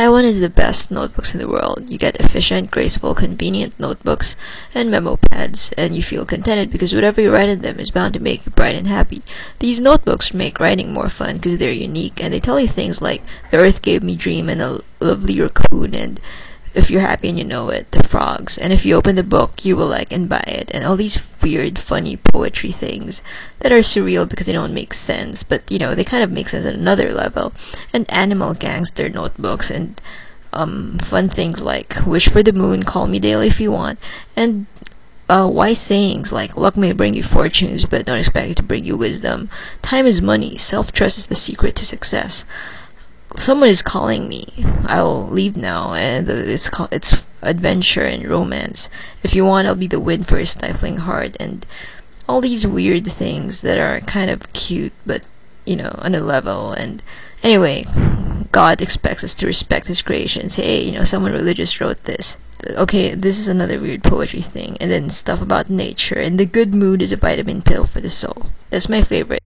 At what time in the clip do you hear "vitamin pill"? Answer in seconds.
67.16-67.84